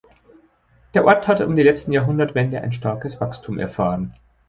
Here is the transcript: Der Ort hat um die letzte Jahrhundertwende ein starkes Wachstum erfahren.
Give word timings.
Der 0.95 1.05
Ort 1.05 1.27
hat 1.27 1.41
um 1.41 1.55
die 1.55 1.61
letzte 1.61 1.91
Jahrhundertwende 1.91 2.59
ein 2.59 2.71
starkes 2.73 3.21
Wachstum 3.21 3.59
erfahren. 3.59 4.15